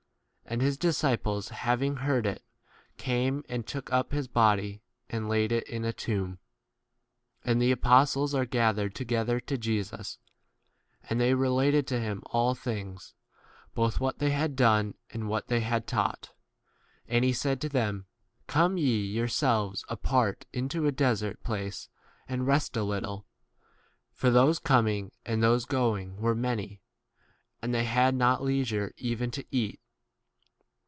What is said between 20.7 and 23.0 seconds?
a desert place and rest a